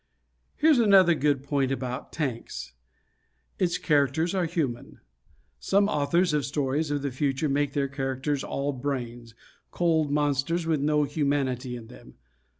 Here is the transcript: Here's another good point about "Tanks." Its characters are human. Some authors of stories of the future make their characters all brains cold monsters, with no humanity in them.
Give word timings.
Here's 0.55 0.79
another 0.79 1.13
good 1.13 1.43
point 1.43 1.71
about 1.71 2.11
"Tanks." 2.11 2.73
Its 3.59 3.77
characters 3.77 4.33
are 4.33 4.45
human. 4.45 4.99
Some 5.59 5.87
authors 5.87 6.33
of 6.33 6.43
stories 6.43 6.89
of 6.89 7.03
the 7.03 7.11
future 7.11 7.47
make 7.47 7.73
their 7.73 7.87
characters 7.87 8.43
all 8.43 8.73
brains 8.73 9.35
cold 9.69 10.09
monsters, 10.09 10.65
with 10.65 10.81
no 10.81 11.03
humanity 11.03 11.75
in 11.75 11.85
them. 11.85 12.15